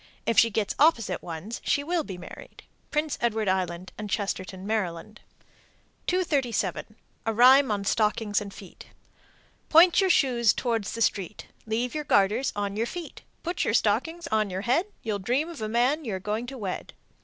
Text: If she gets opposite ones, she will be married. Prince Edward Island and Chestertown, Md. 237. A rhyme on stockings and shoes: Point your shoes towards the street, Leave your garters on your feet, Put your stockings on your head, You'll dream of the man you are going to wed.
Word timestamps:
If 0.25 0.39
she 0.39 0.49
gets 0.49 0.73
opposite 0.79 1.21
ones, 1.21 1.61
she 1.63 1.83
will 1.83 2.03
be 2.03 2.17
married. 2.17 2.63
Prince 2.89 3.19
Edward 3.21 3.47
Island 3.47 3.91
and 3.99 4.09
Chestertown, 4.09 4.65
Md. 4.65 5.17
237. 6.07 6.95
A 7.27 7.31
rhyme 7.35 7.69
on 7.69 7.83
stockings 7.85 8.41
and 8.41 8.51
shoes: 8.51 8.77
Point 9.69 10.01
your 10.01 10.09
shoes 10.09 10.53
towards 10.53 10.93
the 10.93 11.03
street, 11.03 11.49
Leave 11.67 11.93
your 11.93 12.03
garters 12.03 12.51
on 12.55 12.75
your 12.75 12.87
feet, 12.87 13.21
Put 13.43 13.63
your 13.63 13.75
stockings 13.75 14.25
on 14.31 14.49
your 14.49 14.61
head, 14.61 14.87
You'll 15.03 15.19
dream 15.19 15.47
of 15.49 15.59
the 15.59 15.69
man 15.69 16.03
you 16.03 16.15
are 16.15 16.19
going 16.19 16.47
to 16.47 16.57
wed. 16.57 16.93